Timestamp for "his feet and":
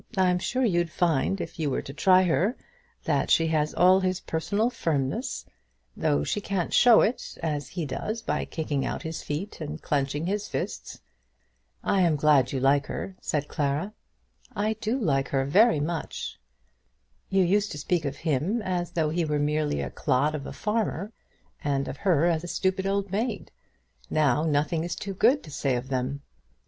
9.03-9.79